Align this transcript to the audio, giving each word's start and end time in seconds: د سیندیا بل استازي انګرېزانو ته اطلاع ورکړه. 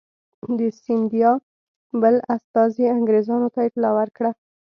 د 0.57 0.59
سیندیا 0.81 1.31
بل 2.01 2.15
استازي 2.35 2.85
انګرېزانو 2.97 3.47
ته 3.53 3.59
اطلاع 3.67 3.93
ورکړه. 3.99 4.31